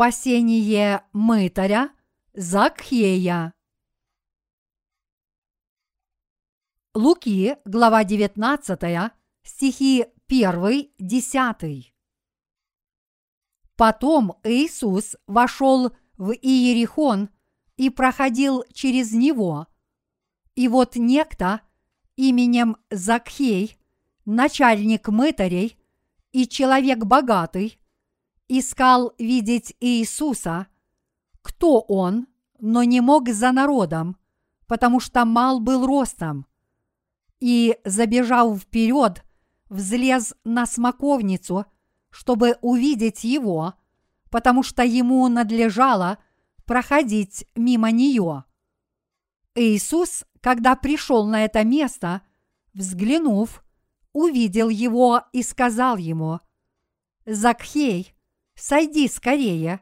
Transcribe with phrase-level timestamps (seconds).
[0.00, 1.90] Спасение мытаря
[2.32, 3.52] Закхея.
[6.94, 11.94] Луки, глава 19, стихи 1, 10.
[13.76, 17.28] Потом Иисус вошел в Иерихон
[17.76, 19.66] и проходил через него.
[20.54, 21.60] И вот некто
[22.16, 23.78] именем Закхей,
[24.24, 25.78] начальник мытарей
[26.32, 27.79] и человек богатый,
[28.50, 30.66] искал видеть Иисуса,
[31.40, 32.26] кто он,
[32.58, 34.16] но не мог за народом,
[34.66, 36.46] потому что мал был ростом.
[37.38, 39.24] И, забежав вперед,
[39.68, 41.64] взлез на смоковницу,
[42.10, 43.74] чтобы увидеть его,
[44.30, 46.18] потому что ему надлежало
[46.66, 48.44] проходить мимо нее.
[49.54, 52.22] Иисус, когда пришел на это место,
[52.74, 53.62] взглянув,
[54.12, 56.40] увидел его и сказал ему,
[57.26, 58.14] «Закхей,
[58.60, 59.80] сойди скорее,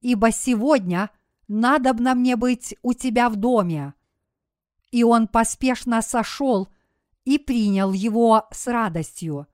[0.00, 1.10] ибо сегодня
[1.48, 3.94] надобно мне быть у тебя в доме».
[4.90, 6.68] И он поспешно сошел
[7.24, 9.46] и принял его с радостью.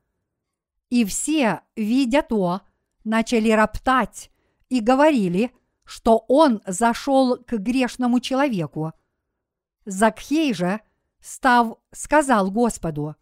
[0.91, 2.63] И все, видя то,
[3.05, 4.31] начали роптать
[4.69, 5.53] и говорили,
[5.85, 8.93] что он зашел к грешному человеку.
[9.85, 10.81] Закхей же,
[11.21, 13.17] став, сказал Господу,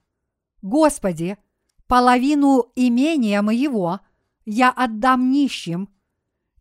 [0.63, 1.39] «Господи,
[1.87, 4.01] половину имения моего
[4.47, 5.91] я отдам нищим,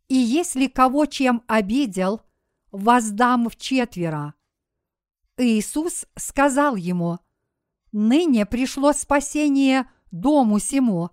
[0.10, 2.22] и если кого чем обидел,
[2.72, 4.34] воздам в четверо.
[5.38, 7.20] Иисус сказал ему,
[7.92, 11.12] «Ныне пришло спасение дому сему,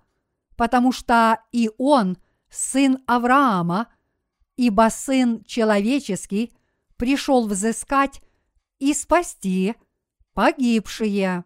[0.56, 2.16] потому что и он
[2.50, 3.92] сын Авраама,
[4.56, 6.52] ибо сын человеческий
[6.96, 8.22] пришел взыскать
[8.78, 9.76] и спасти
[10.34, 11.44] погибшие».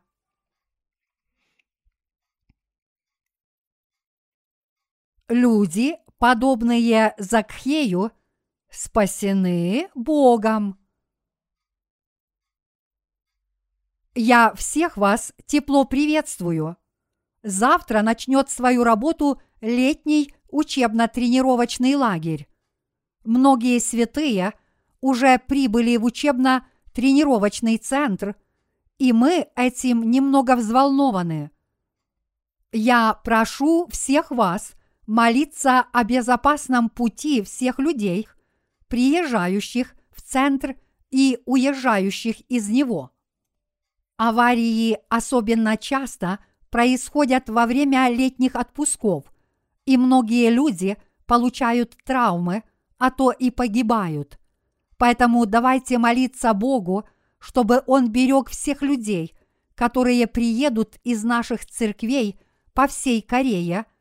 [5.29, 8.13] Люди, подобные Закхею,
[8.71, 10.79] спасены Богом.
[14.15, 16.77] Я всех вас тепло приветствую.
[17.43, 22.49] Завтра начнет свою работу летний учебно-тренировочный лагерь.
[23.25, 24.55] Многие святые
[25.01, 28.37] уже прибыли в учебно-тренировочный центр,
[28.99, 31.51] и мы этим немного взволнованы.
[32.73, 34.76] Я прошу всех вас
[35.07, 38.29] молиться о безопасном пути всех людей,
[38.89, 40.77] приезжающих в центр
[41.11, 43.13] и уезжающих из него.
[44.17, 46.39] Аварии особенно часто
[46.71, 49.33] происходят во время летних отпусков,
[49.85, 50.97] и многие люди
[51.27, 52.65] получают травмы,
[52.99, 54.39] а то и погибают.
[54.97, 57.07] Поэтому давайте молиться Богу,
[57.39, 59.35] чтобы Он берег всех людей,
[59.75, 62.41] которые приедут из наших церквей
[62.73, 63.87] по всей Корее–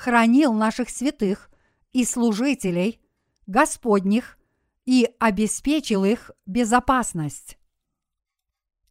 [0.00, 1.50] хранил наших святых
[1.92, 3.02] и служителей
[3.46, 4.38] Господних
[4.86, 7.58] и обеспечил их безопасность.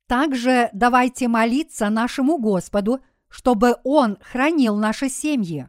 [0.06, 5.68] Также давайте молиться нашему Господу, чтобы Он хранил наши семьи.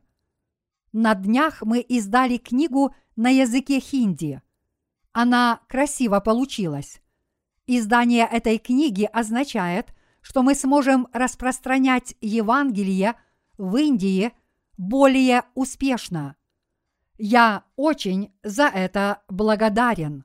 [0.92, 4.42] На днях мы издали книгу на языке хинди.
[5.12, 7.00] Она красиво получилась.
[7.66, 13.14] Издание этой книги означает, что мы сможем распространять Евангелие
[13.56, 14.32] в Индии
[14.80, 16.36] более успешно.
[17.18, 20.24] Я очень за это благодарен.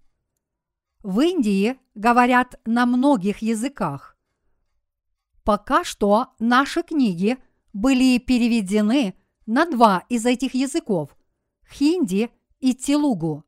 [1.03, 4.17] В Индии говорят на многих языках.
[5.43, 7.37] Пока что наши книги
[7.73, 9.15] были переведены
[9.45, 11.17] на два из этих языков–
[11.69, 12.29] хинди
[12.61, 13.43] и телугу.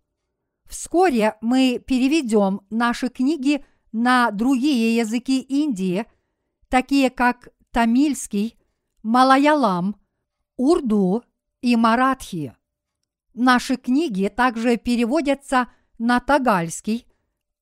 [0.65, 3.63] Вскоре мы переведем наши книги
[3.93, 6.05] на другие языки Индии,
[6.67, 8.59] такие как тамильский,
[9.03, 9.95] малаялам–
[10.57, 11.23] урду
[11.61, 12.55] и маратхи.
[13.33, 17.07] Наши книги также переводятся на тагальский,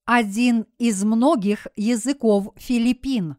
[0.05, 3.37] один из многих языков Филиппин.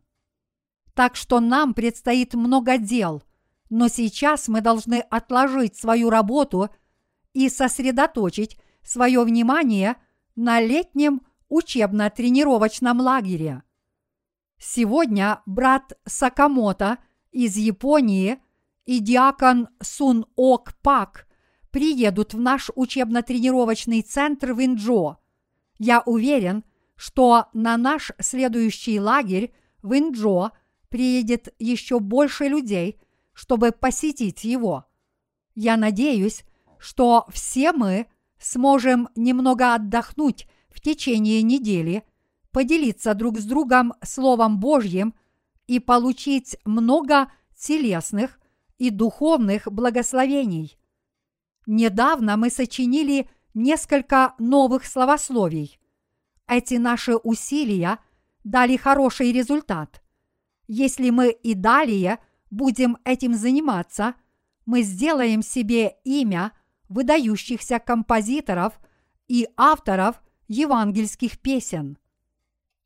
[0.94, 3.22] Так что нам предстоит много дел,
[3.70, 6.68] но сейчас мы должны отложить свою работу
[7.32, 9.96] и сосредоточить свое внимание
[10.34, 13.62] на летнем учебно-тренировочном лагере.
[14.58, 16.98] Сегодня брат Сакамото
[17.30, 18.38] из Японии–
[18.86, 21.26] и диакон Сун Ок Пак
[21.70, 25.18] приедут в наш учебно-тренировочный центр в Инджо.
[25.78, 29.52] Я уверен, что на наш следующий лагерь
[29.82, 30.52] в Инджо
[30.88, 32.98] приедет еще больше людей,
[33.34, 34.86] чтобы посетить его.
[35.54, 36.44] Я надеюсь,
[36.78, 38.06] что все мы
[38.38, 42.04] сможем немного отдохнуть в течение недели,
[42.52, 45.14] поделиться друг с другом Словом Божьим
[45.66, 48.38] и получить много телесных
[48.78, 50.78] и духовных благословений.
[51.66, 55.78] Недавно мы сочинили несколько новых словословий.
[56.46, 57.98] Эти наши усилия
[58.44, 60.02] дали хороший результат.
[60.68, 62.18] Если мы и далее
[62.50, 64.14] будем этим заниматься,
[64.64, 66.52] мы сделаем себе имя
[66.88, 68.78] выдающихся композиторов
[69.26, 71.98] и авторов евангельских песен.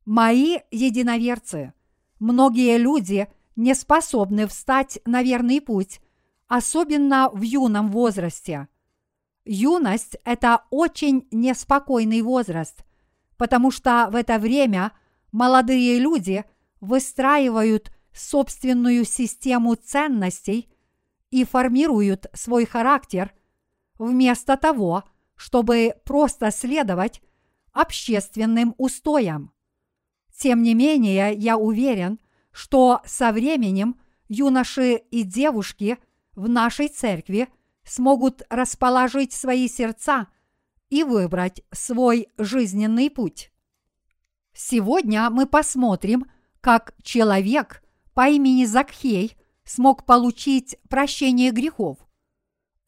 [0.07, 1.75] Мои единоверцы,
[2.19, 3.29] многие люди
[3.61, 6.01] не способны встать на верный путь,
[6.49, 8.69] особенно в юном возрасте.
[9.45, 12.85] Юность– это очень неспокойный возраст,
[13.37, 14.93] потому что в это время
[15.31, 16.45] молодые люди
[16.81, 20.73] выстраивают собственную систему ценностей
[21.31, 23.35] и формируют свой характер
[23.99, 25.05] вместо того,
[25.37, 27.21] чтобы просто следовать
[27.73, 29.53] общественным устоям.
[30.35, 32.19] Тем не менее, я уверен,
[32.53, 33.99] что со временем
[34.29, 35.99] юноши и девушки
[36.35, 37.49] в нашей церкви
[37.85, 40.29] смогут расположить свои сердца
[40.89, 43.53] и выбрать свой жизненный путь.
[44.53, 46.27] Сегодня мы посмотрим,
[46.61, 47.83] как человек
[48.15, 51.99] по имени Закхей смог получить прощение грехов.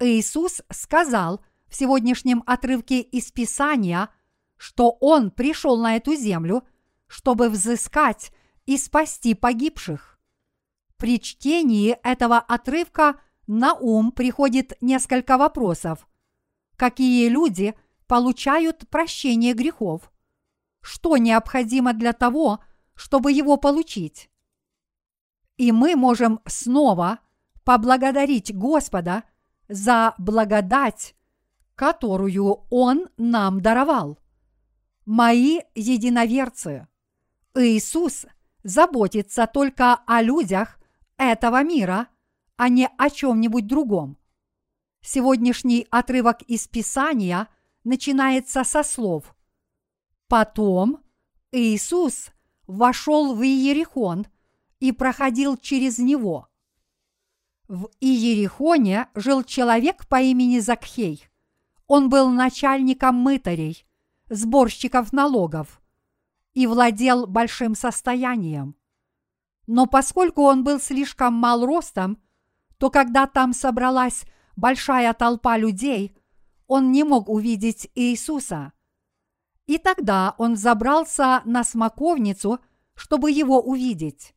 [0.01, 4.09] Иисус сказал в сегодняшнем отрывке из Писания,
[4.57, 6.65] что Он пришел на эту землю,
[7.07, 8.33] чтобы взыскать
[8.67, 10.19] и спасти погибших.
[10.97, 16.09] При чтении этого отрывка на ум приходит несколько вопросов.
[16.77, 17.75] Какие люди
[18.07, 20.13] получают прощение грехов?
[20.81, 22.61] Что необходимо для того,
[22.95, 24.31] чтобы его получить?
[25.57, 27.19] И мы можем снова
[27.65, 29.25] поблагодарить Господа
[29.69, 31.15] за благодать,
[31.75, 34.19] которую Он нам даровал.
[35.05, 36.87] Мои единоверцы,
[37.55, 38.27] Иисус
[38.63, 40.79] заботится только о людях
[41.17, 42.09] этого мира,
[42.57, 44.17] а не о чем-нибудь другом.
[45.01, 47.49] Сегодняшний отрывок из Писания
[47.85, 49.35] начинается со слов
[50.29, 51.01] «Потом
[51.51, 52.31] Иисус
[52.67, 54.27] вошел в Иерихон
[54.79, 56.49] и проходил через него».
[57.67, 61.27] В Иерихоне жил человек по имени Закхей.
[61.87, 63.87] Он был начальником мытарей,
[64.29, 65.82] сборщиков налогов
[66.55, 68.77] и владел большим состоянием.
[69.67, 72.19] Но поскольку он был слишком мал ростом,
[72.79, 74.25] то когда там собралась
[74.57, 76.17] большая толпа людей,
[76.67, 78.73] он не мог увидеть Иисуса.
[79.67, 82.59] И тогда он забрался на смоковницу,
[82.95, 84.35] чтобы его увидеть.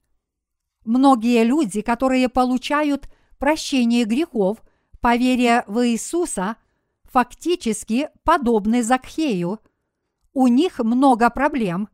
[0.86, 3.10] Многие люди, которые получают
[3.40, 4.64] прощение грехов
[5.02, 6.58] по в Иисуса,
[7.04, 9.60] фактически подобны Закхею.
[10.34, 11.90] У них много проблем,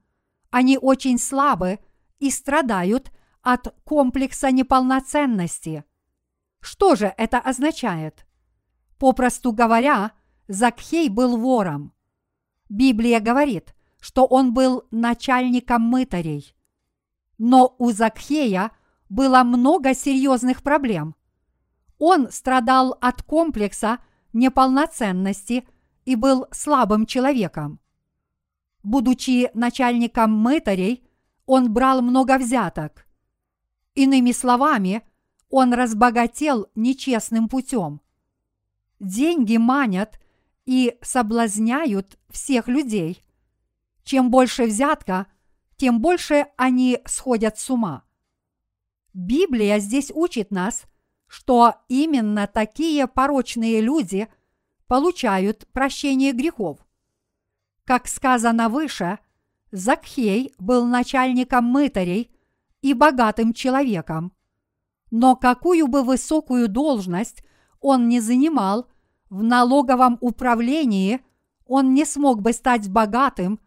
[0.51, 1.79] они очень слабы
[2.19, 3.11] и страдают
[3.41, 5.83] от комплекса неполноценности.
[6.59, 8.27] Что же это означает?
[8.99, 10.11] Попросту говоря,
[10.47, 11.93] Закхей был вором.
[12.69, 16.55] Библия говорит, что он был начальником мытарей.
[17.37, 18.71] Но у Закхея
[19.09, 21.15] было много серьезных проблем.
[21.97, 23.99] Он страдал от комплекса
[24.33, 25.67] неполноценности
[26.05, 27.79] и был слабым человеком.
[28.83, 31.03] Будучи начальником мытарей,
[31.45, 33.05] он брал много взяток.
[33.93, 35.03] Иными словами,
[35.49, 38.01] он разбогател нечестным путем.
[38.99, 40.19] Деньги манят
[40.65, 43.21] и соблазняют всех людей.
[44.03, 45.27] Чем больше взятка,
[45.75, 48.03] тем больше они сходят с ума.
[49.13, 50.83] Библия здесь учит нас,
[51.27, 54.27] что именно такие порочные люди
[54.87, 56.79] получают прощение грехов.
[57.91, 59.19] Как сказано выше,
[59.73, 62.31] Закхей был начальником мытарей
[62.81, 64.31] и богатым человеком.
[65.09, 67.43] Но какую бы высокую должность
[67.81, 68.87] он не занимал
[69.29, 71.19] в налоговом управлении,
[71.65, 73.59] он не смог бы стать богатым,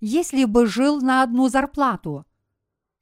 [0.00, 2.26] если бы жил на одну зарплату.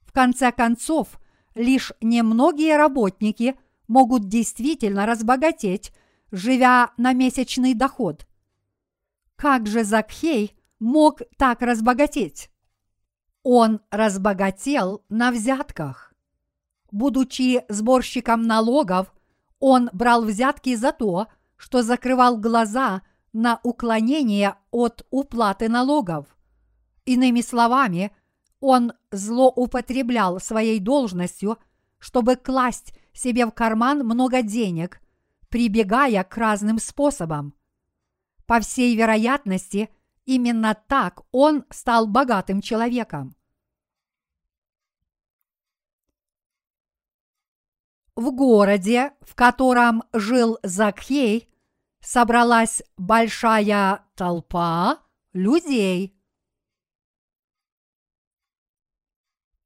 [0.01, 1.19] В конце концов,
[1.55, 5.91] лишь немногие работники могут действительно разбогатеть,
[6.29, 8.27] живя на месячный доход.
[9.37, 12.49] Как же Закхей мог так разбогатеть?
[13.43, 16.13] Он разбогател на взятках.
[16.91, 19.13] Будучи сборщиком налогов,
[19.59, 23.01] он брал взятки за то, что закрывал глаза
[23.33, 26.25] на уклонение от уплаты налогов.
[27.05, 28.11] Иными словами,
[28.59, 31.57] он злоупотреблял своей должностью,
[31.99, 35.01] чтобы класть себе в карман много денег,
[35.49, 37.53] прибегая к разным способам.
[38.45, 39.89] По всей вероятности,
[40.27, 43.33] Именно так он стал богатым человеком.
[48.13, 51.49] В городе, в котором жил Закхей,
[52.01, 56.21] собралась большая толпа людей.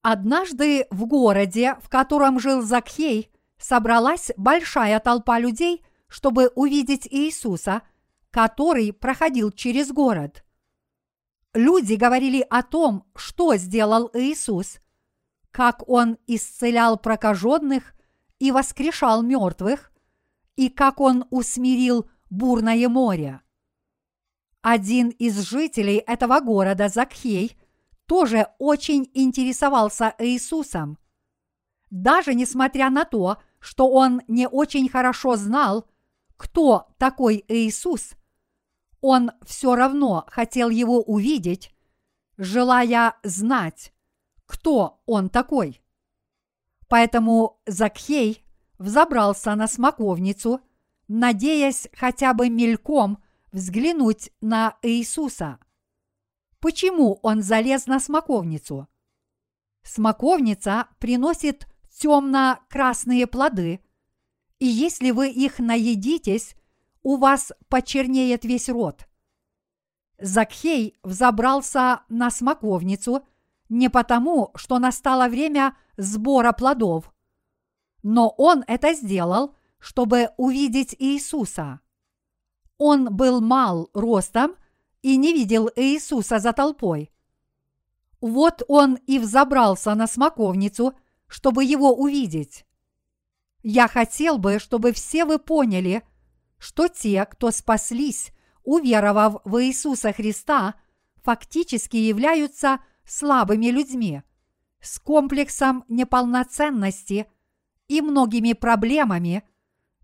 [0.04, 7.82] Однажды в городе, в котором жил Закхей, собралась большая толпа людей, чтобы увидеть Иисуса,
[8.30, 10.44] который проходил через город.
[11.54, 14.80] Люди говорили о том, что сделал Иисус,
[15.52, 17.94] как Он исцелял прокаженных
[18.40, 19.92] и воскрешал мертвых,
[20.56, 23.42] и как Он усмирил бурное море.
[24.62, 27.58] Один из жителей этого города, Закхей,
[28.06, 30.98] тоже очень интересовался Иисусом.
[31.90, 35.88] Даже несмотря на то, что он не очень хорошо знал,
[36.38, 38.14] кто такой Иисус,
[39.02, 41.74] он все равно хотел его увидеть,
[42.38, 43.94] желая знать,
[44.46, 45.82] кто он такой.
[46.88, 48.46] Поэтому Закхей
[48.78, 50.62] взобрался на смоковницу,
[51.08, 55.60] надеясь хотя бы мельком взглянуть на Иисуса.
[56.60, 58.88] Почему он залез на смоковницу?
[59.84, 63.82] Смоковница приносит темно-красные плоды,
[64.60, 66.56] и если вы их наедитесь,
[67.04, 69.08] у вас почернеет весь рот.
[70.20, 73.26] Закхей взобрался на смоковницу
[73.70, 77.12] не потому, что настало время сбора плодов,
[78.04, 81.80] но он это сделал, чтобы увидеть Иисуса.
[82.78, 84.56] Он был мал ростом
[85.02, 87.12] и не видел Иисуса за толпой.
[88.20, 90.94] Вот он и взобрался на смоковницу,
[91.28, 92.66] чтобы его увидеть.
[93.64, 96.04] Я хотел бы, чтобы все вы поняли,
[96.62, 98.32] что те, кто спаслись,
[98.64, 100.76] уверовав в Иисуса Христа,
[101.24, 104.22] фактически являются слабыми людьми,
[104.80, 107.26] с комплексом неполноценности
[107.88, 109.44] и многими проблемами,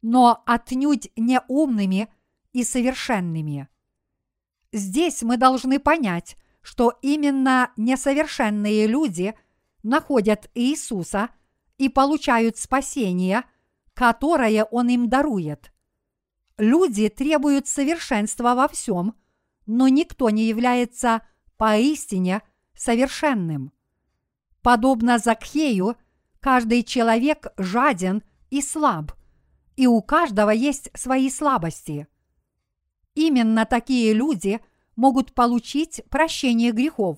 [0.01, 2.11] но отнюдь не умными
[2.53, 3.67] и совершенными.
[4.73, 9.35] Здесь мы должны понять, что именно несовершенные люди
[9.83, 11.29] находят Иисуса
[11.77, 13.43] и получают спасение,
[13.93, 15.71] которое Он им дарует.
[16.57, 19.15] Люди требуют совершенства во всем,
[19.65, 21.21] но никто не является
[21.57, 22.41] поистине
[22.75, 23.71] совершенным.
[24.61, 25.95] Подобно Закхею,
[26.39, 29.11] каждый человек жаден и слаб,
[29.75, 32.07] и у каждого есть свои слабости–
[33.17, 34.59] Именно такие люди
[34.95, 37.17] могут получить прощение грехов.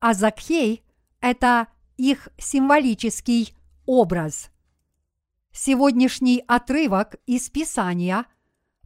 [0.00, 0.82] А Закхей–
[1.20, 4.48] это их символический образ.
[5.52, 8.24] Сегодняшний отрывок из Писания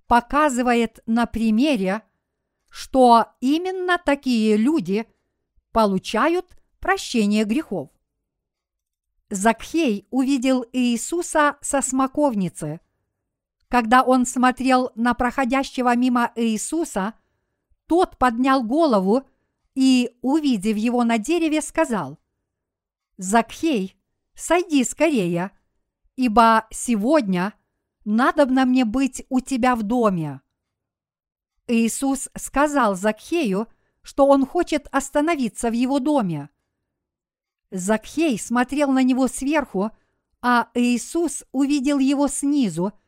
[0.08, 2.02] показывает на примере,
[2.68, 5.06] что именно такие люди
[5.70, 7.90] получают прощение грехов.
[9.30, 12.80] Закхей увидел Иисуса со смоковницы–
[13.68, 17.14] когда он смотрел на проходящего мимо Иисуса,
[17.86, 19.24] тот поднял голову
[19.74, 22.18] и, увидев его на дереве, сказал,
[23.18, 23.96] «Закхей,
[24.34, 25.50] сойди скорее,
[26.16, 27.52] ибо сегодня
[28.08, 30.40] надобно мне быть у тебя в доме».
[31.66, 33.68] Иисус сказал Закхею,
[34.02, 36.48] что он хочет остановиться в его доме.
[37.70, 39.90] Закхей смотрел на него сверху,
[40.40, 42.92] а Иисус увидел его снизу–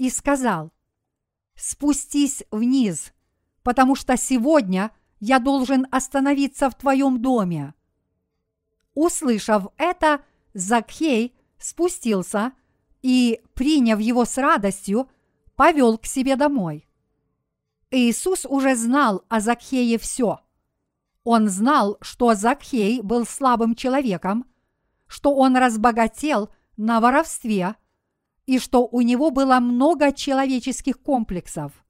[0.00, 0.72] и сказал,
[1.54, 3.12] «Спустись вниз,
[3.62, 7.74] потому что сегодня я должен остановиться в твоем доме».
[8.94, 12.52] Услышав это, Закхей спустился
[13.02, 15.08] и, приняв его с радостью,
[15.56, 16.88] повел к себе домой.
[17.90, 20.40] Иисус уже знал о Закхее все.
[21.24, 24.46] Он знал, что Закхей был слабым человеком,
[25.06, 27.74] что он разбогател на воровстве–
[28.50, 31.84] и что у него было много человеческих комплексов.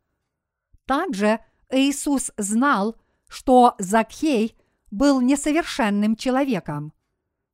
[0.84, 1.40] Также
[1.70, 2.96] Иисус знал,
[3.28, 4.58] что Закхей
[4.90, 6.92] был несовершенным человеком.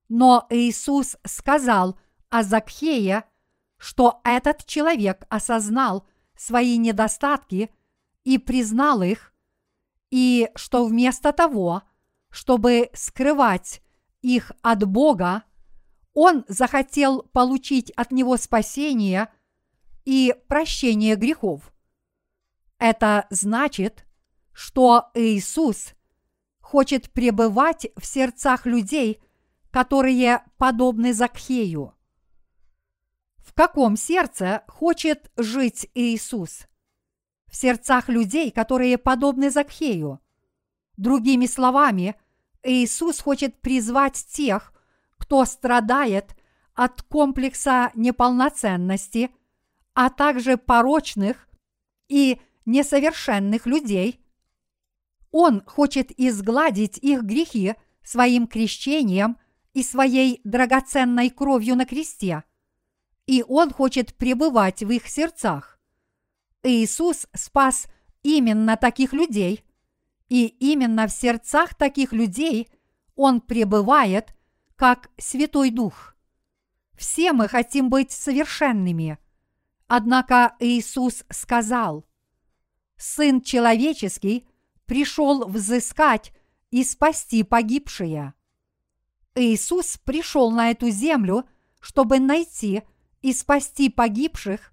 [0.09, 1.97] Но Иисус сказал
[2.31, 3.23] о Закхее,
[3.79, 6.07] что этот человек осознал
[6.37, 7.71] свои недостатки
[8.25, 9.33] и признал их,
[10.11, 11.83] и что вместо того,
[12.31, 13.83] чтобы скрывать
[14.23, 15.45] их от Бога,
[16.13, 19.29] он захотел получить от него спасение
[20.05, 21.73] и прощение грехов.
[22.79, 24.07] Это значит,
[24.53, 25.95] что Иисус
[26.61, 29.21] хочет пребывать в сердцах людей,
[29.71, 31.96] которые подобны Закхею.
[33.47, 36.67] В каком сердце хочет жить Иисус?
[37.47, 40.21] В сердцах людей, которые подобны Закхею.
[40.97, 42.17] Другими словами,
[42.65, 44.73] Иисус хочет призвать тех,
[45.17, 46.37] кто страдает
[46.75, 49.31] от комплекса неполноценности,
[49.95, 51.49] а также порочных
[52.09, 54.21] и несовершенных людей.
[55.31, 59.39] Он хочет изгладить их грехи своим крещением
[59.73, 62.43] и своей драгоценной кровью на кресте,
[63.27, 65.79] и Он хочет пребывать в их сердцах.
[66.63, 67.87] Иисус спас
[68.23, 69.65] именно таких людей,
[70.29, 72.69] и именно в сердцах таких людей
[73.15, 74.35] Он пребывает
[74.77, 76.17] как Святой Дух.
[76.97, 79.19] Все мы хотим быть совершенными.
[79.87, 82.07] Однако Иисус сказал,
[82.97, 84.49] «Сын человеческий
[84.87, 86.33] пришел взыскать
[86.71, 88.35] и спасти погибшие».
[89.35, 91.45] Иисус пришел на эту землю,
[91.81, 92.83] чтобы найти
[93.23, 94.73] и спасти погибших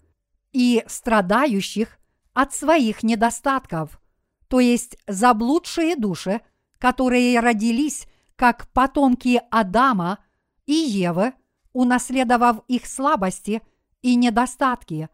[0.52, 1.98] и страдающих
[2.34, 4.02] от своих недостатков,
[4.48, 6.42] то есть заблудшие души,
[6.78, 10.20] которые родились как потомки Адама
[10.66, 11.34] и Евы,
[11.72, 13.62] унаследовав их слабости
[14.02, 15.10] и недостатки,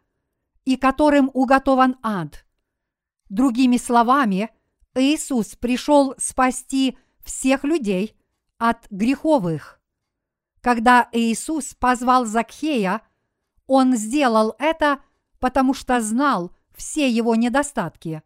[0.65, 2.45] и которым уготован ад.
[3.29, 4.50] Другими словами,
[4.95, 8.15] Иисус пришел спасти всех людей
[8.57, 9.79] от греховых.
[10.62, 13.01] Когда Иисус позвал Закхея,
[13.69, 14.99] он сделал это,
[15.38, 18.23] потому что знал все его недостатки.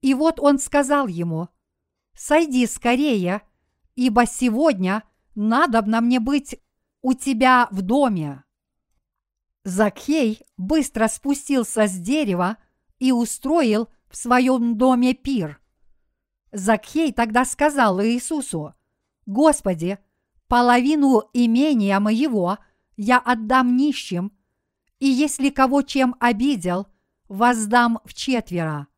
[0.00, 1.48] И вот он сказал ему,
[2.12, 3.42] «Сойди скорее,
[3.94, 5.04] ибо сегодня
[5.36, 6.60] надобно мне быть
[7.02, 8.42] у тебя в доме».
[9.62, 12.56] Закхей быстро спустился с дерева
[12.98, 15.60] и устроил в своем доме пир.
[16.50, 18.74] Закхей тогда сказал Иисусу,
[19.24, 20.00] «Господи,
[20.48, 22.58] половину имения моего
[22.96, 24.32] я отдам нищим,
[24.98, 26.86] и если кого чем обидел,
[27.28, 28.88] воздам в четверо».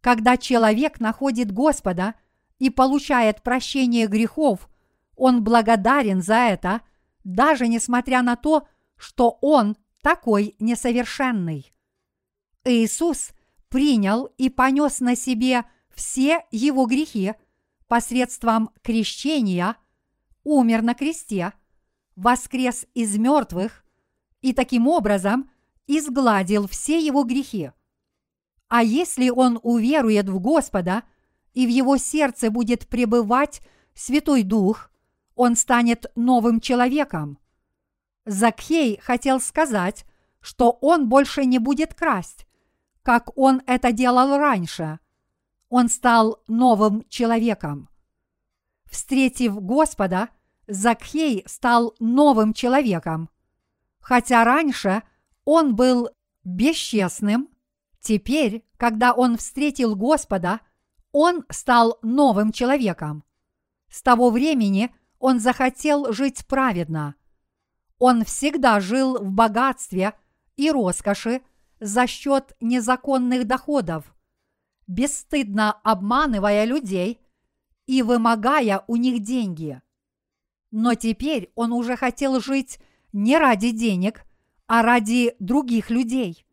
[0.00, 2.14] Когда человек находит Господа–
[2.58, 4.68] и получает прощение грехов,
[5.16, 6.82] он благодарен за это,
[7.24, 11.72] даже несмотря на то, что он такой несовершенный.
[12.64, 13.30] Иисус
[13.68, 17.34] принял и понес на себе все его грехи
[17.86, 19.76] посредством крещения,
[20.44, 21.52] умер на кресте,
[22.16, 23.84] воскрес из мертвых
[24.40, 25.50] и таким образом
[25.86, 27.72] изгладил все его грехи.
[28.68, 31.02] А если он уверует в Господа–
[31.58, 34.92] и в его сердце будет пребывать Святой Дух,
[35.34, 37.36] он станет новым человеком.
[38.26, 40.04] Закхей хотел сказать,
[40.40, 42.46] что он больше не будет красть,
[43.02, 45.00] как он это делал раньше.
[45.68, 47.88] Он стал новым человеком.
[48.84, 50.28] Встретив Господа,
[50.68, 53.30] Закхей стал новым человеком.
[54.08, 55.02] Хотя раньше
[55.44, 56.08] он был
[56.42, 57.50] бесчестным,
[58.00, 60.60] теперь, когда он встретил Господа,
[61.12, 63.22] он стал новым человеком.
[63.90, 67.16] С того времени он захотел жить праведно.
[67.98, 70.14] Он всегда жил в богатстве
[70.56, 71.42] и роскоши
[71.78, 74.16] за счет незаконных доходов,
[74.86, 77.20] бесстыдно обманывая людей
[77.84, 79.82] и вымогая у них деньги.
[80.70, 82.80] Но теперь он уже хотел жить
[83.12, 84.24] не ради денег,
[84.66, 86.46] а ради других людей.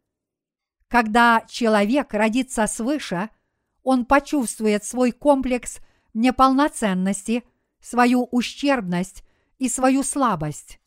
[0.87, 3.29] Когда человек родится свыше–
[3.85, 5.77] он почувствует свой комплекс
[6.15, 7.43] неполноценности,
[7.79, 9.23] свою ущербность
[9.59, 10.79] и свою слабость.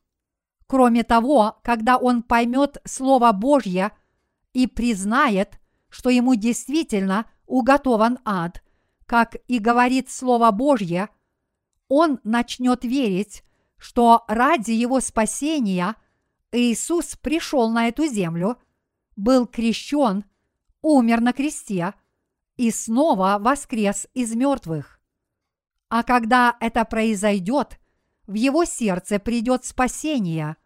[0.66, 3.92] Кроме того, когда он поймет Слово Божье
[4.52, 8.64] и признает, что ему действительно уготован ад,
[9.06, 11.08] как и говорит Слово Божье,
[11.86, 13.44] он начнет верить,
[13.78, 15.96] что ради его спасения
[16.52, 18.58] Иисус пришел на эту землю,
[19.16, 20.24] был крещен,
[20.82, 21.94] умер на кресте–
[22.58, 25.00] и снова воскрес из мертвых.
[25.88, 27.78] А когда это произойдет,
[28.26, 30.56] в его сердце придет спасение.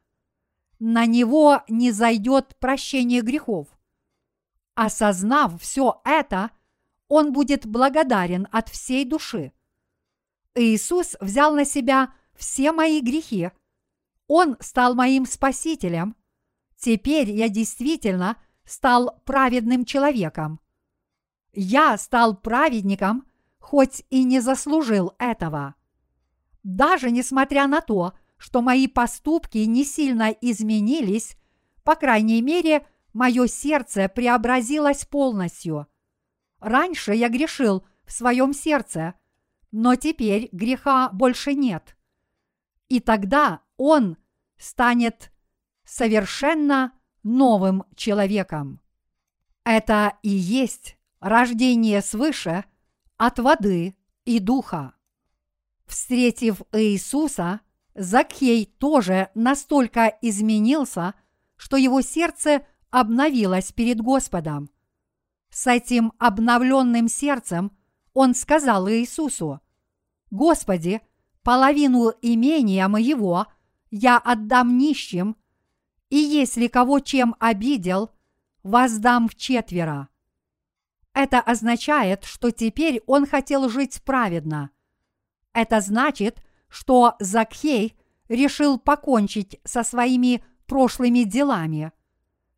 [0.81, 3.68] На него не зайдет прощение грехов.
[4.75, 6.51] Осознав все это,
[7.07, 9.53] он будет благодарен от всей души.
[10.55, 13.51] Иисус взял на себя все мои грехи.
[14.27, 16.16] Он стал моим спасителем.
[16.77, 20.62] Теперь я действительно стал праведным человеком
[21.53, 23.27] я стал праведником,
[23.59, 25.75] хоть и не заслужил этого.
[26.62, 31.37] Даже несмотря на то, что мои поступки не сильно изменились,
[31.85, 35.87] по крайней мере, мое сердце преобразилось полностью.
[36.61, 39.14] Раньше я грешил в своем сердце,
[39.71, 41.97] но теперь греха больше нет.
[42.93, 44.19] И тогда он
[44.59, 45.33] станет
[45.83, 48.83] совершенно новым человеком.
[49.65, 52.67] Это и есть рождение свыше
[53.17, 54.93] от воды и духа.
[55.87, 57.61] Встретив Иисуса,
[57.95, 61.15] Закхей тоже настолько изменился,
[61.57, 64.69] что его сердце обновилось перед Господом.
[65.49, 67.75] С этим обновленным сердцем
[68.13, 69.63] он сказал Иисусу,
[70.31, 71.01] «Господи,
[71.43, 73.47] половину имения моего
[73.91, 75.37] я отдам нищим,
[76.09, 78.11] и если кого чем обидел,
[78.63, 80.09] воздам в четверо».
[81.15, 84.71] Это означает, что теперь он хотел жить праведно.
[85.53, 87.97] Это значит, что Закхей
[88.29, 91.93] решил покончить со своими прошлыми делами.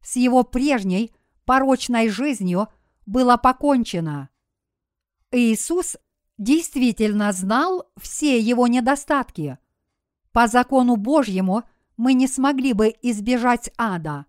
[0.03, 1.13] С его прежней
[1.45, 2.69] порочной жизнью
[3.07, 4.29] было покончено.
[5.33, 5.97] Иисус
[6.39, 9.59] действительно знал все его недостатки.
[10.33, 11.63] По закону Божьему
[11.97, 14.27] мы не смогли бы избежать ада.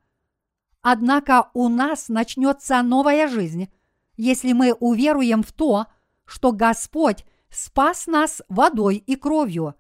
[0.81, 3.71] Однако у нас начнется новая жизнь,
[4.17, 5.87] если мы уверуем в то,
[6.25, 9.75] что Господь спас нас водой и кровью,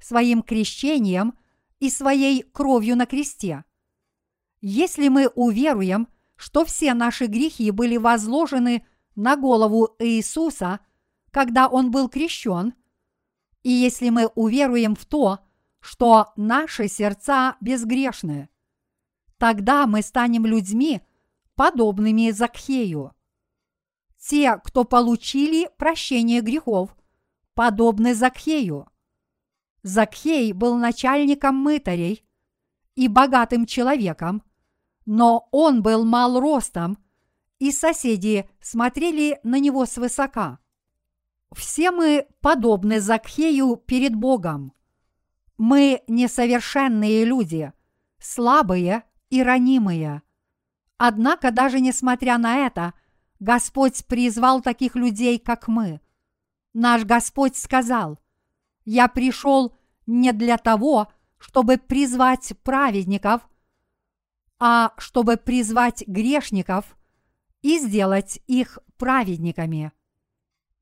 [0.00, 1.34] своим крещением
[1.78, 3.64] и своей кровью на кресте.
[4.60, 10.80] Если мы уверуем, что все наши грехи были возложены на голову Иисуса,
[11.30, 12.74] когда Он был крещен,
[13.62, 15.40] и если мы уверуем в то,
[15.80, 18.48] что наши сердца безгрешны,
[19.36, 21.00] тогда мы станем людьми,
[21.54, 23.14] подобными Закхею.
[24.18, 26.96] Те, кто получили прощение грехов,
[27.54, 28.88] подобны Закхею.
[29.82, 32.24] Закхей был начальником мытарей
[32.94, 34.42] и богатым человеком,
[35.06, 36.98] но он был мал ростом,
[37.58, 40.58] и соседи смотрели на него свысока.
[41.54, 44.72] Все мы подобны Закхею перед Богом.
[45.56, 47.72] Мы несовершенные люди,
[48.18, 50.22] слабые и ранимые.
[50.96, 52.94] Однако даже несмотря на это–
[53.40, 56.00] Господь призвал таких людей, как мы.
[56.72, 58.18] Наш Господь сказал,
[58.84, 63.48] «Я пришел не для того, чтобы призвать праведников,
[64.58, 66.96] а чтобы призвать грешников
[67.62, 69.92] и сделать их праведниками».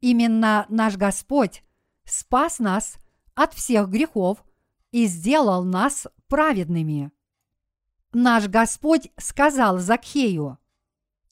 [0.01, 1.63] Именно наш Господь
[2.05, 2.97] спас нас
[3.35, 4.45] от всех грехов
[4.93, 7.13] и сделал нас праведными.
[8.13, 10.59] Наш Господь сказал Закхею–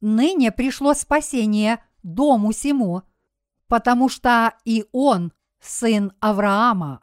[0.04, 3.02] ныне пришло спасение дому сему,
[3.68, 7.00] потому что и он сын Авраама.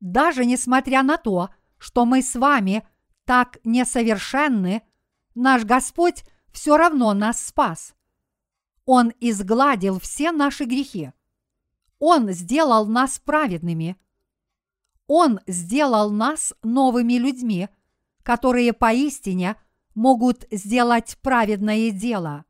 [0.00, 2.86] Даже несмотря на то, что мы с вами
[3.24, 4.82] так несовершенны,
[5.34, 7.94] наш Господь все равно нас спас.
[8.84, 11.12] Он изгладил все наши грехи.
[11.98, 13.96] Он сделал нас праведными.
[15.06, 17.68] Он сделал нас новыми людьми,
[18.22, 19.56] которые поистине–
[19.94, 22.44] могут сделать праведное дело.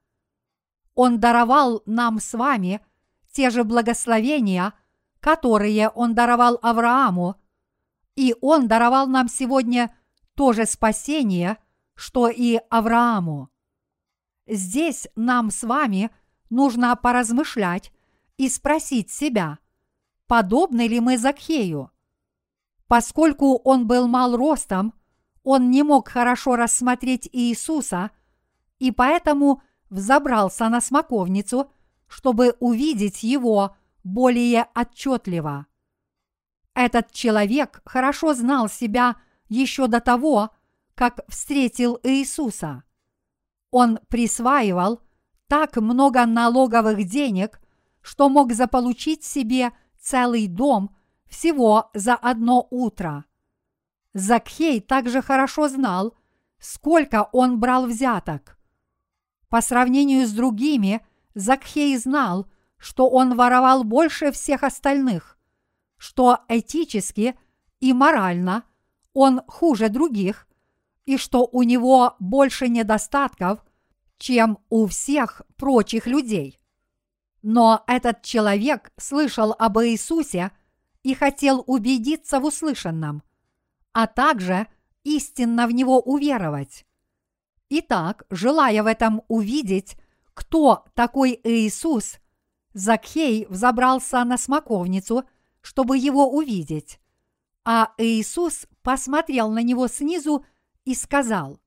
[0.94, 2.84] Он даровал нам с вами
[3.32, 4.74] те же благословения,
[5.20, 7.36] которые Он даровал Аврааму,
[8.14, 9.94] и Он даровал нам сегодня
[10.34, 11.58] то же спасение,
[11.94, 13.48] что и Аврааму.
[14.46, 16.10] Здесь нам с вами
[16.52, 17.90] нужно поразмышлять
[18.36, 19.58] и спросить себя,
[20.28, 21.90] подобны ли мы Закхею.
[22.86, 24.94] Поскольку он был мал ростом–
[25.44, 28.10] он не мог хорошо рассмотреть Иисуса
[28.78, 31.70] и поэтому взобрался на смоковницу,
[32.06, 35.66] чтобы увидеть его более отчетливо.
[36.74, 39.16] Этот человек хорошо знал себя
[39.48, 40.50] еще до того,
[40.94, 42.84] как встретил Иисуса.
[43.70, 45.00] Он присваивал
[45.52, 47.60] так много налоговых денег,
[48.00, 50.96] что мог заполучить себе целый дом
[51.28, 53.24] всего за одно утро–
[54.14, 56.14] Закхей также хорошо знал,
[56.58, 58.58] сколько он брал взяток.
[59.48, 65.38] По сравнению с другими, Закхей знал, что он воровал больше всех остальных,
[65.96, 67.38] что этически
[67.80, 68.64] и морально
[69.14, 70.46] он хуже других,
[71.06, 73.64] и что у него больше недостатков,
[74.22, 76.60] чем у всех прочих людей.
[77.42, 80.52] Но этот человек слышал об Иисусе
[81.02, 83.22] и хотел убедиться в услышанном–
[83.92, 84.66] а также
[85.04, 86.86] истинно в него уверовать.
[87.68, 89.96] Итак, желая в этом увидеть,
[90.34, 92.18] кто такой Иисус,
[92.74, 95.24] Закхей взобрался на смоковницу,
[95.60, 96.98] чтобы его увидеть.
[97.64, 100.44] А Иисус посмотрел на него снизу
[100.84, 101.60] и сказал,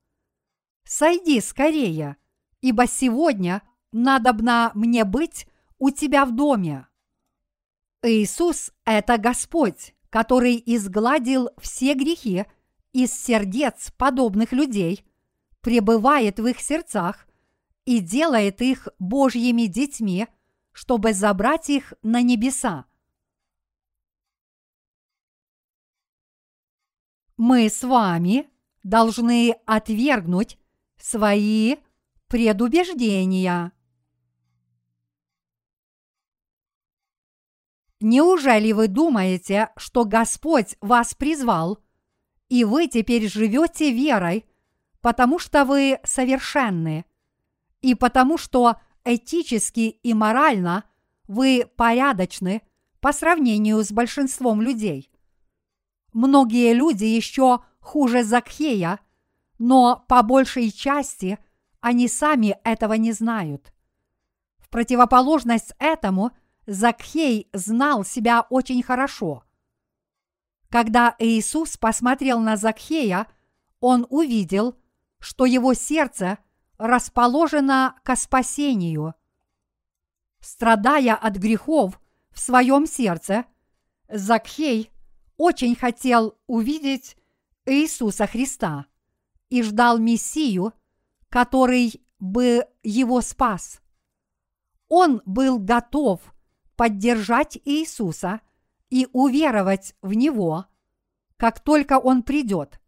[0.83, 2.17] «Сойди скорее,
[2.65, 5.47] ибо сегодня надобно мне быть
[5.77, 6.87] у тебя в доме».
[8.01, 12.45] Иисус– это Господь, который изгладил все грехи
[12.91, 15.05] из сердец подобных людей,
[15.61, 17.27] пребывает в их сердцах
[17.85, 20.27] и делает их Божьими детьми,
[20.71, 22.85] чтобы забрать их на небеса.
[27.37, 28.49] Мы с вами
[28.81, 30.57] должны отвергнуть
[30.97, 31.75] свои
[32.27, 33.71] предубеждения.
[38.01, 41.79] Неужели вы думаете, что Господь вас призвал,
[42.49, 44.45] и вы теперь живете верой,
[45.01, 47.05] потому что вы совершенны,
[47.81, 50.83] и потому что этически и морально
[51.27, 52.61] вы порядочны
[52.99, 55.11] по сравнению с большинством людей?
[56.11, 58.99] Многие люди еще хуже Закхея,
[59.57, 61.39] но по большей части–
[61.85, 63.71] они сами этого не знают.
[64.57, 66.31] В противоположность этому–
[66.67, 69.43] Закхей знал себя очень хорошо.
[70.69, 73.27] Когда Иисус посмотрел на Закхея,
[73.79, 74.75] он увидел,
[75.19, 76.39] что его сердце
[76.77, 79.13] расположено к спасению.
[80.41, 81.99] Страдая от грехов
[82.31, 83.45] в своем сердце,
[84.09, 84.91] Закхей
[85.37, 87.15] очень хотел увидеть
[87.65, 88.85] Иисуса Христа
[89.49, 90.73] и ждал Мессию,
[91.35, 93.81] который бы его спас.
[94.87, 96.21] Он был готов–
[96.77, 98.39] поддержать Иисуса
[98.89, 100.67] и уверовать в Него,
[101.35, 102.79] как только Он придет.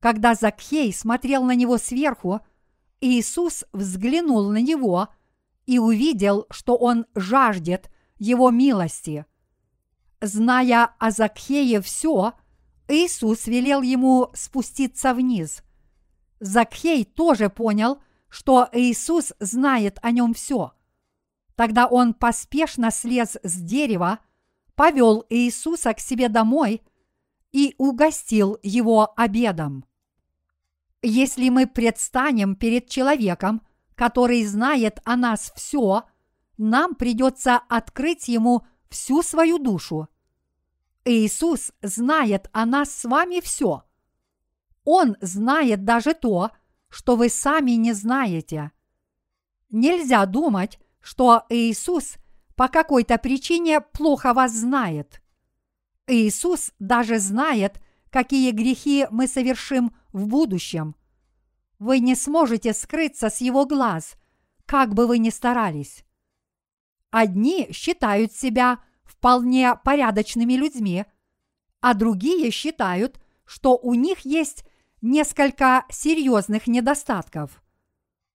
[0.00, 2.40] Когда Закхей смотрел на него сверху,
[3.02, 5.08] Иисус взглянул на него
[5.66, 9.26] и увидел, что он жаждет его милости.
[10.22, 12.32] Зная о Закхее все,
[12.88, 15.62] Иисус велел ему спуститься вниз.
[16.46, 20.72] Закхей тоже понял, что Иисус знает о нем все–
[21.56, 24.18] Тогда он поспешно слез с дерева,
[24.74, 26.82] повел Иисуса к себе домой
[27.52, 29.84] и угостил его обедом.
[31.02, 33.62] Если мы предстанем перед человеком,
[33.94, 36.04] который знает о нас все,
[36.56, 40.08] нам придется открыть ему всю свою душу.
[41.04, 43.84] Иисус знает о нас с вами все.
[44.84, 46.50] Он знает даже то,
[46.88, 48.70] что вы сами не знаете.
[49.70, 52.16] Нельзя думать, что Иисус
[52.54, 55.20] по какой-то причине плохо вас знает.
[56.06, 60.94] Иисус даже знает, какие грехи мы совершим в будущем.
[61.78, 64.16] Вы не сможете скрыться с Его глаз,
[64.66, 66.04] как бы вы ни старались.
[67.10, 71.04] Одни считают себя вполне порядочными людьми,
[71.80, 74.64] а другие считают, что у них есть
[75.04, 77.62] несколько серьезных недостатков.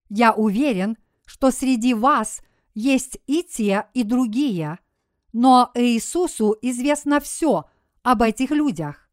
[0.08, 2.42] Я уверен, что среди вас
[2.74, 4.80] есть и те, и другие,
[5.34, 7.66] но Иисусу известно все
[8.04, 9.10] об этих людях.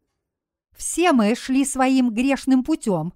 [0.76, 3.14] Все мы шли своим грешным путем,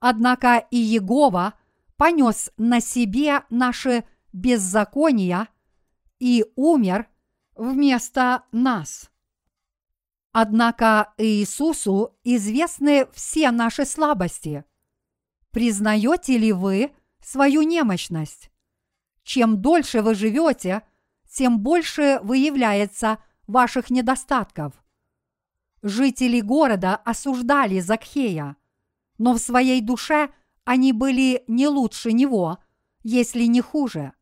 [0.00, 1.54] однако и Егова
[1.96, 5.48] понес на себе наши беззакония
[6.18, 7.06] и умер
[7.54, 9.10] вместо нас.
[10.36, 14.64] Однако Иисусу известны все наши слабости.
[15.52, 16.90] Признаете ли вы
[17.22, 18.50] свою немощность?
[19.22, 20.82] Чем дольше вы живете,
[21.30, 24.72] тем больше выявляется ваших недостатков.
[25.84, 28.56] Жители города осуждали Закхея,
[29.18, 30.30] но в своей душе
[30.64, 32.58] они были не лучше него,
[33.04, 34.14] если не хуже.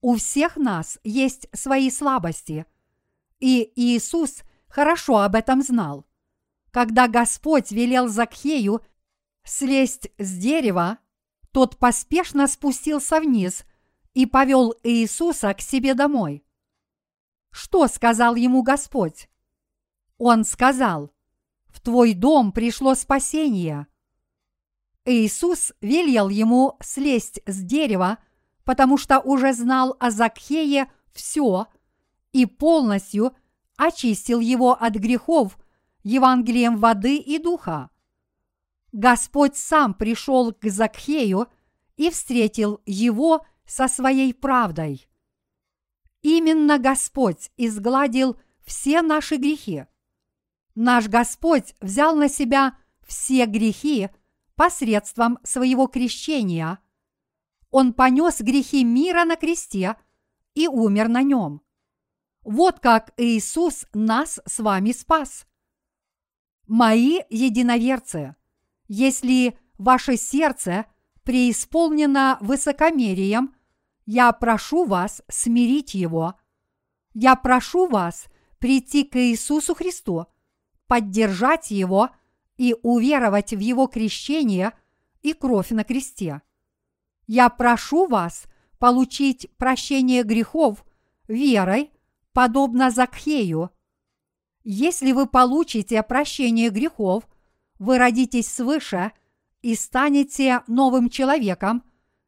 [0.00, 2.64] У всех нас есть свои слабости,
[3.40, 6.06] и Иисус хорошо об этом знал.
[6.70, 8.82] Когда Господь велел Закхею
[9.44, 10.98] слезть с дерева,
[11.52, 13.64] тот поспешно спустился вниз
[14.14, 16.44] и повел Иисуса к себе домой.
[17.50, 19.28] Что сказал ему Господь?
[20.18, 21.12] Он сказал,
[21.68, 23.86] в твой дом пришло спасение.
[25.04, 28.18] Иисус велел ему слезть с дерева,
[28.64, 31.66] потому что уже знал о Закхее все
[32.32, 33.34] и полностью
[33.78, 35.56] очистил его от грехов
[36.02, 37.90] Евангелием воды и духа.
[38.92, 41.46] Господь сам пришел к Закхею
[41.96, 45.08] и встретил его со своей правдой.
[46.22, 49.86] Именно Господь изгладил все наши грехи.
[50.74, 54.08] Наш Господь взял на себя все грехи
[54.56, 56.80] посредством своего крещения.
[57.70, 59.96] Он понес грехи мира на кресте
[60.54, 61.62] и умер на нем.
[62.42, 65.46] Вот как Иисус нас с вами спас.
[66.66, 68.36] Мои единоверцы,
[68.86, 70.86] если ваше сердце
[71.22, 73.54] преисполнено высокомерием
[74.06, 76.34] я прошу вас смирить его.
[77.12, 78.26] Я прошу вас
[78.58, 80.26] прийти к Иисусу Христу,
[80.86, 82.10] поддержать его
[82.56, 84.72] и уверовать в его крещение
[85.20, 86.40] и кровь на кресте.
[87.26, 88.44] Я прошу вас
[88.78, 90.84] получить прощение грехов
[91.26, 91.92] верой,
[92.38, 93.70] подобно Закхею.
[94.62, 97.28] Если вы получите прощение грехов,
[97.80, 99.10] вы родитесь свыше
[99.60, 101.82] и станете новым человеком,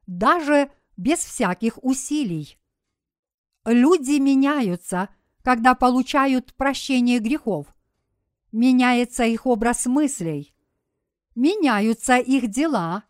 [0.08, 2.58] даже без всяких усилий.
[3.64, 5.10] Люди меняются,
[5.44, 7.68] когда получают прощение грехов.
[8.50, 10.52] Меняется их образ мыслей,
[11.36, 13.04] меняются их дела,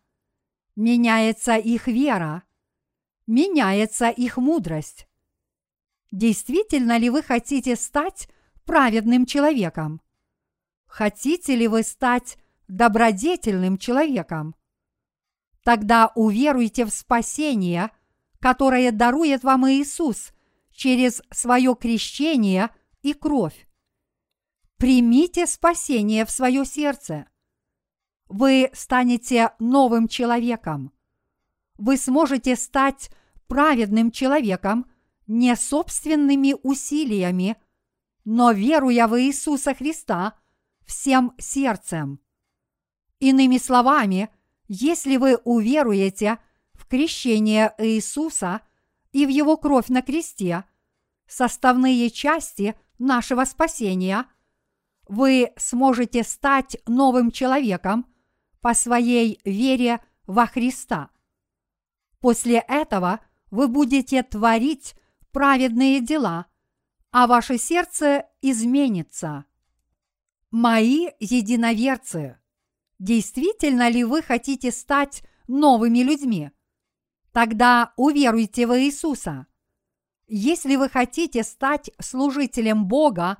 [0.77, 2.43] меняется их вера,
[3.27, 5.07] меняется их мудрость.
[6.11, 8.29] Действительно ли вы хотите стать
[8.65, 10.01] праведным человеком?
[10.87, 14.57] Хотите ли вы стать добродетельным человеком?
[15.63, 17.91] Тогда уверуйте в спасение,
[18.41, 20.33] которое дарует вам Иисус
[20.73, 22.71] через свое крещение
[23.03, 23.69] и кровь.
[24.79, 27.27] Примите спасение в свое сердце.
[28.29, 30.93] Вы станете новым человеком.
[31.77, 33.11] Вы сможете стать
[33.47, 34.91] праведным человеком
[35.31, 37.57] не собственными усилиями,
[38.25, 40.35] но веруя в Иисуса Христа
[40.85, 42.19] всем сердцем.
[43.21, 44.29] Иными словами,
[44.67, 46.39] если вы уверуете
[46.75, 48.63] в крещение Иисуса
[49.13, 50.65] и в Его кровь на кресте,
[51.29, 54.27] составные части нашего спасения,
[55.07, 58.05] вы сможете стать новым человеком
[58.61, 61.11] по своей вере во Христа.
[62.19, 63.21] После этого
[63.53, 64.97] вы будете творить
[65.33, 66.47] праведные дела,
[67.11, 69.45] а ваше сердце изменится.
[70.51, 72.39] Мои единоверцы,
[72.99, 76.51] действительно ли вы хотите стать новыми людьми?
[77.33, 79.47] Тогда уверуйте в Иисуса.
[80.27, 83.39] Если вы хотите стать служителем Бога,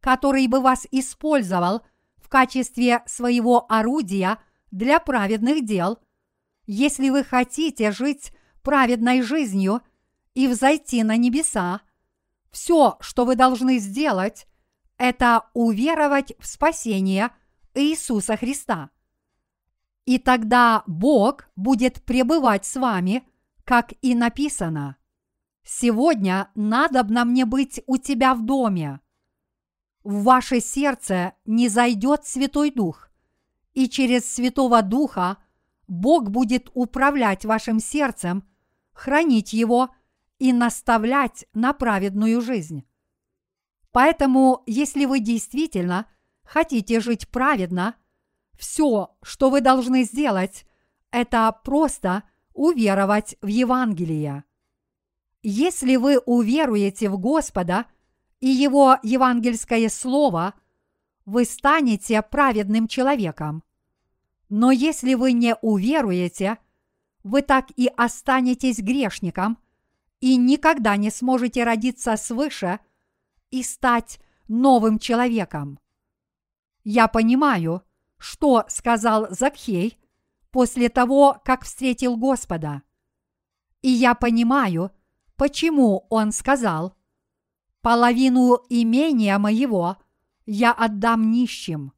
[0.00, 1.82] который бы вас использовал
[2.16, 4.38] в качестве своего орудия
[4.70, 5.98] для праведных дел,
[6.66, 9.82] если вы хотите жить праведной жизнью
[10.34, 11.80] и взойти на небеса,
[12.50, 14.46] все, что вы должны сделать,
[14.98, 17.30] это уверовать в спасение
[17.74, 18.90] Иисуса Христа.
[20.04, 23.24] И тогда Бог будет пребывать с вами,
[23.64, 24.96] как и написано.
[25.64, 29.00] Сегодня надобно мне быть у тебя в доме.
[30.02, 33.10] В ваше сердце не зайдет Святой Дух,
[33.72, 35.38] и через Святого Духа
[35.86, 38.44] Бог будет управлять вашим сердцем,
[38.92, 39.90] хранить его
[40.42, 42.84] и наставлять на праведную жизнь.
[43.92, 46.06] Поэтому, если вы действительно
[46.42, 47.94] хотите жить праведно,
[48.58, 50.66] все, что вы должны сделать,
[51.12, 52.24] это просто
[52.54, 54.42] уверовать в Евангелие.
[55.44, 57.86] Если вы уверуете в Господа
[58.40, 60.54] и Его евангельское слово,
[61.24, 63.62] вы станете праведным человеком.
[64.48, 66.58] Но если вы не уверуете,
[67.22, 69.61] вы так и останетесь грешником
[70.22, 72.78] и никогда не сможете родиться свыше
[73.50, 75.80] и стать новым человеком.
[76.84, 77.82] Я понимаю,
[78.18, 79.98] что сказал Закхей
[80.52, 82.82] после того, как встретил Господа.
[83.80, 84.92] И я понимаю,
[85.34, 86.96] почему он сказал,
[87.80, 89.96] половину имения моего
[90.46, 91.92] я отдам нищим.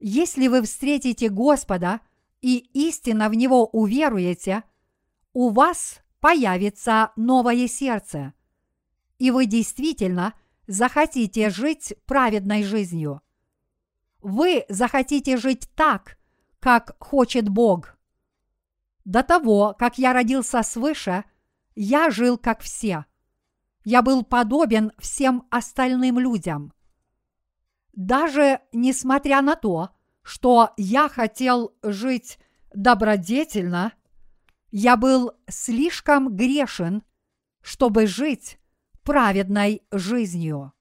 [0.00, 2.00] Если вы встретите Господа
[2.40, 4.64] и истинно в Него уверуете,
[5.32, 8.34] у вас появится новое сердце,
[9.18, 10.34] и вы действительно
[10.66, 13.22] захотите жить праведной жизнью.
[14.20, 16.18] Вы захотите жить так,
[16.60, 17.96] как хочет Бог.
[19.04, 21.24] До того, как я родился свыше,
[21.74, 23.06] я жил как все.
[23.84, 26.72] Я был подобен всем остальным людям.
[27.94, 29.90] Даже несмотря на то,
[30.22, 32.38] что я хотел жить
[32.74, 33.92] добродетельно,
[34.70, 37.02] я был слишком грешен,
[37.62, 38.58] чтобы жить
[39.02, 40.72] праведной жизнью.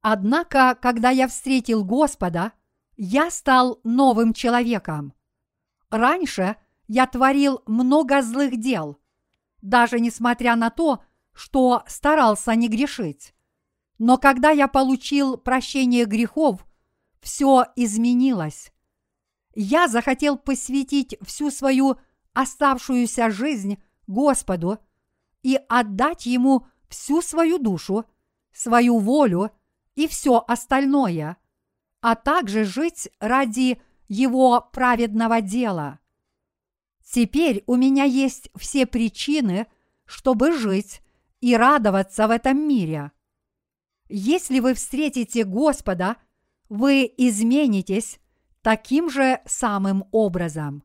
[0.00, 2.52] Однако, когда я встретил Господа,
[2.96, 5.12] я стал новым человеком.
[5.90, 6.56] Раньше
[6.86, 8.98] я творил много злых дел,
[9.60, 13.34] даже несмотря на то, что старался не грешить.
[13.98, 16.66] Но когда я получил прощение грехов,
[17.20, 18.72] все изменилось.
[19.54, 21.98] Я захотел посвятить всю свою
[22.38, 24.78] оставшуюся жизнь Господу
[25.42, 28.04] и отдать Ему всю свою душу,
[28.52, 29.50] свою волю
[29.96, 31.36] и все остальное,
[32.00, 35.98] а также жить ради Его праведного дела.
[37.04, 39.66] Теперь у меня есть все причины,
[40.04, 41.02] чтобы жить
[41.40, 43.10] и радоваться в этом мире.
[44.08, 46.18] Если вы встретите Господа,
[46.68, 48.20] вы изменитесь
[48.62, 50.84] таким же самым образом.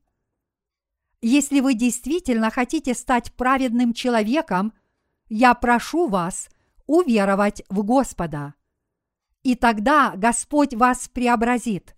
[1.26, 4.74] Если вы действительно хотите стать праведным человеком,
[5.30, 6.49] я прошу вас
[6.86, 8.55] уверовать в Господа.
[9.41, 11.95] И тогда Господь вас преобразит.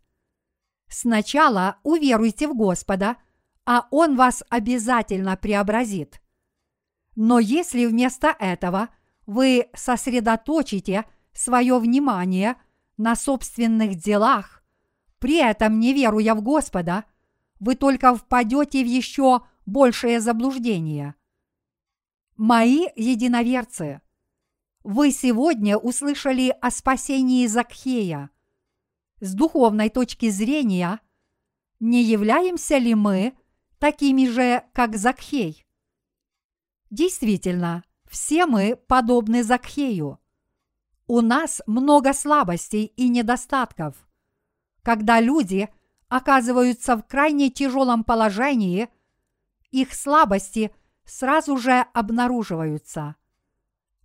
[0.89, 3.17] Сначала уверуйте в Господа,
[3.65, 6.21] а Он вас обязательно преобразит.
[7.15, 8.89] Но если вместо этого
[9.26, 11.03] вы сосредоточите
[11.34, 12.57] свое внимание
[12.95, 14.63] на собственных делах,
[15.17, 17.05] при этом не веруя в Господа,
[17.60, 21.16] вы только впадете в еще большее заблуждение.
[22.36, 24.01] Мои единоверцы,
[24.84, 28.30] вы сегодня услышали о спасении Закхея.
[29.20, 30.99] С духовной точки зрения,
[31.80, 33.36] не являемся ли мы
[33.80, 35.66] такими же, как Закхей?
[36.91, 40.20] Действительно, все мы подобны Закхею.
[41.08, 43.95] У нас много слабостей и недостатков.
[44.84, 45.70] Когда люди
[46.10, 48.89] оказываются в крайне тяжелом положении,
[49.72, 50.72] их слабости
[51.06, 53.16] сразу же обнаруживаются.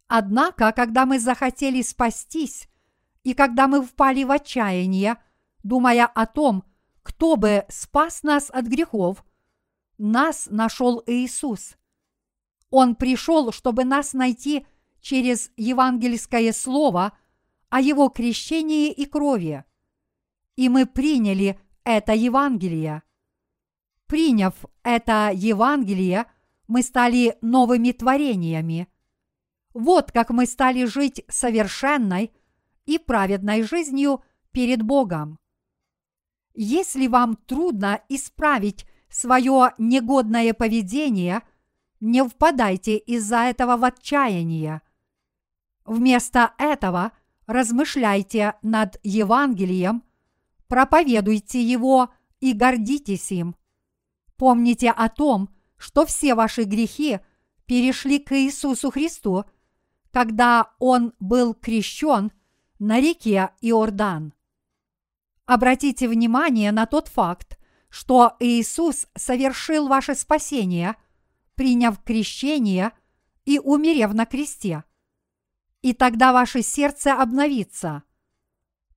[0.09, 2.69] Однако, когда мы захотели спастись,
[3.23, 5.17] и когда мы впали в отчаяние,
[5.63, 6.65] думая о том,
[7.03, 9.25] кто бы спас нас от грехов,
[9.99, 11.77] нас нашел Иисус.
[12.71, 14.67] Он пришел, чтобы нас найти
[15.01, 17.13] через евангельское слово
[17.69, 19.65] о его крещении и крови.
[20.57, 23.03] И мы приняли это Евангелие.
[24.07, 26.26] Приняв это Евангелие,
[26.66, 28.89] мы стали новыми творениями.
[29.72, 32.33] Вот как мы стали жить совершенной
[32.87, 35.39] и праведной жизнью перед Богом.
[36.55, 41.43] Если вам трудно исправить свое негодное поведение,
[42.01, 44.83] не впадайте из-за этого в отчаяние.
[45.85, 47.12] Вместо этого
[47.47, 50.03] размышляйте над Евангелием,
[50.71, 53.57] проповедуйте его и гордитесь им.
[54.37, 57.18] Помните о том, что все ваши грехи
[57.66, 59.45] перешли к Иисусу Христу,
[60.12, 62.31] когда Он был крещен
[62.79, 64.33] на реке Иордан.
[65.45, 67.59] Обратите внимание на тот факт,
[67.89, 70.95] что Иисус совершил ваше спасение,
[71.57, 72.93] приняв крещение
[73.45, 74.85] и умерев на кресте.
[75.83, 78.05] И тогда ваше сердце обновится.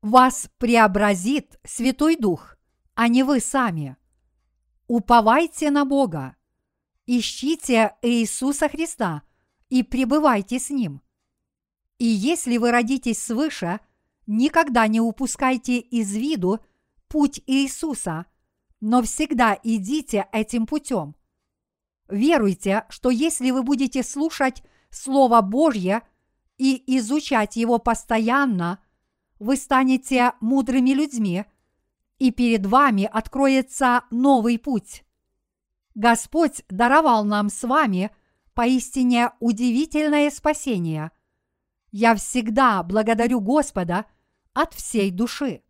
[0.04, 2.56] Вас преобразит Святой Дух,
[2.93, 3.97] а не вы сами.
[4.86, 6.36] Уповайте на Бога.
[7.08, 9.24] Ищите Иисуса Христа
[9.70, 11.01] и пребывайте с Ним.
[11.97, 13.80] И если вы родитесь свыше–
[14.28, 16.60] никогда не упускайте из виду
[17.08, 18.26] путь Иисуса,
[18.80, 21.16] но всегда идите этим путем.
[22.10, 26.01] Веруйте, что если вы будете слушать Слово Божье
[26.58, 28.80] и изучать его постоянно,
[29.43, 31.45] вы станете мудрыми людьми,
[32.17, 35.03] и перед вами откроется новый путь.
[35.95, 38.11] Господь даровал нам с вами
[38.53, 41.11] поистине удивительное спасение.
[41.91, 44.05] Я всегда благодарю Господа
[44.53, 45.61] от всей души.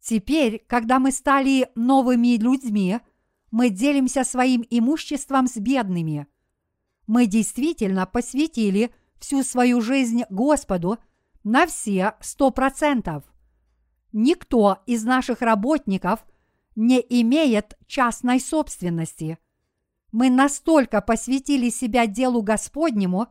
[0.00, 3.00] Теперь, когда мы стали новыми людьми,
[3.50, 6.26] мы делимся своим имуществом с бедными.
[7.06, 10.98] Мы действительно посвятили всю свою жизнь Господу
[11.44, 13.24] на все сто процентов.
[14.12, 16.24] Никто из наших работников
[16.76, 19.38] не имеет частной собственности.
[20.10, 23.28] Мы настолько посвятили себя делу Господнему,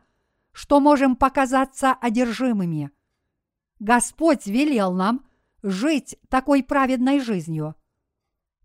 [0.52, 2.92] что можем показаться одержимыми–
[3.82, 5.26] Господь велел нам
[5.64, 7.74] жить такой праведной жизнью.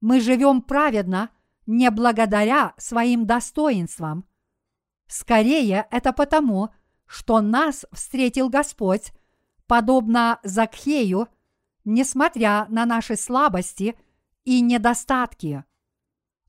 [0.02, 1.30] Мы живем праведно
[1.64, 4.26] не благодаря своим достоинствам.
[5.06, 6.68] Скорее, это потому,
[7.06, 9.14] что нас встретил Господь,
[9.66, 11.28] подобно Закхею,
[11.84, 13.96] несмотря на наши слабости
[14.44, 15.64] и недостатки.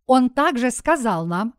[0.05, 1.53] Он также сказал нам,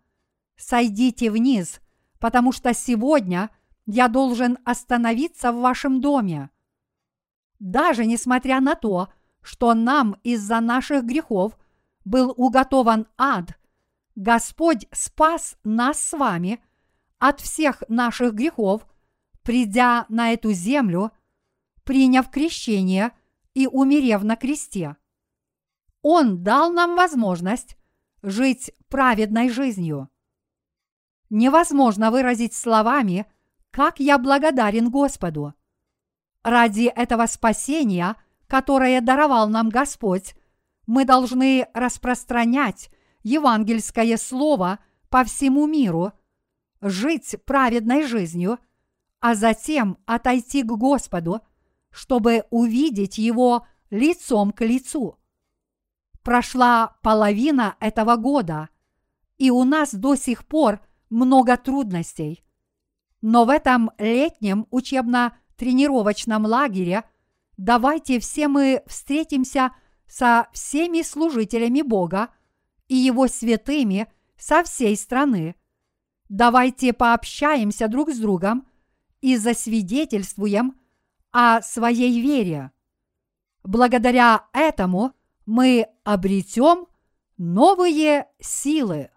[0.57, 1.81] «Сойдите вниз,
[2.19, 3.51] потому что сегодня
[3.87, 6.51] я должен остановиться в вашем доме».
[7.59, 9.09] Даже несмотря на то,
[9.43, 11.59] что нам из-за наших грехов
[12.05, 13.59] был уготован ад,
[14.15, 16.63] Господь спас нас с вами
[17.19, 18.87] от всех наших грехов,
[19.43, 21.13] придя на эту землю,
[21.89, 23.13] приняв крещение
[23.55, 24.97] и умерев на кресте.
[26.03, 27.79] Он дал нам возможность
[28.21, 30.11] жить праведной жизнью.
[31.31, 33.25] Невозможно выразить словами,
[33.71, 35.55] как я благодарен Господу.
[36.43, 38.17] Ради этого спасения,
[38.49, 40.35] которое даровал нам Господь,
[40.87, 42.91] мы должны распространять
[43.23, 44.79] евангельское слово
[45.09, 46.13] по всему миру,
[46.83, 48.59] жить праведной жизнью,
[49.21, 51.41] а затем отойти к Господу,
[51.91, 55.19] чтобы увидеть Его лицом к лицу.
[56.23, 58.69] Прошла половина этого года,
[59.39, 60.81] и у нас до сих пор
[61.11, 62.45] много трудностей.
[63.21, 67.05] Но в этом летнем учебно тренировочном лагере,
[67.57, 69.73] давайте все мы встретимся
[70.07, 72.29] со всеми служителями Бога
[72.87, 75.57] и Его святыми со всей страны.
[76.29, 78.67] Давайте пообщаемся друг с другом
[79.21, 80.79] и засвидетельствуем
[81.31, 82.71] о своей вере.
[83.63, 85.13] Благодаря этому
[85.47, 86.87] мы обретем
[87.37, 89.11] новые силы.